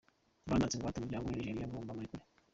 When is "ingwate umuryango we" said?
0.75-1.27